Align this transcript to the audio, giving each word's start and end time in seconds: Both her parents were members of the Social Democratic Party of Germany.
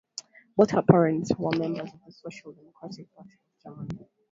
Both 0.57 0.71
her 0.71 0.81
parents 0.81 1.31
were 1.37 1.51
members 1.51 1.91
of 1.93 1.99
the 2.07 2.11
Social 2.11 2.53
Democratic 2.53 3.13
Party 3.15 3.33
of 3.35 3.63
Germany. 3.77 4.09